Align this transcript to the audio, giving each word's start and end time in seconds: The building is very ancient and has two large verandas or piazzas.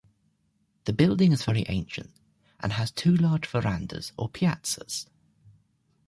The 0.85 0.93
building 0.93 1.31
is 1.31 1.45
very 1.45 1.63
ancient 1.69 2.09
and 2.59 2.73
has 2.73 2.89
two 2.89 3.15
large 3.15 3.45
verandas 3.45 4.13
or 4.17 4.29
piazzas. 4.29 5.05